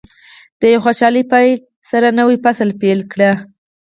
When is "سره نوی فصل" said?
1.89-2.69